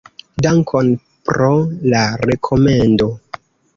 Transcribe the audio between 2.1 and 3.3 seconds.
rekomendo.